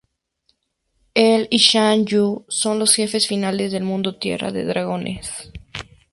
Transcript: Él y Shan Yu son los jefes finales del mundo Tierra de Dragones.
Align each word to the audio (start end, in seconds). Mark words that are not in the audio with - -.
Él 1.13 1.47
y 1.51 1.57
Shan 1.59 2.07
Yu 2.07 2.43
son 2.49 2.79
los 2.79 2.95
jefes 2.95 3.27
finales 3.27 3.71
del 3.71 3.83
mundo 3.83 4.15
Tierra 4.17 4.49
de 4.51 4.65
Dragones. 4.65 5.51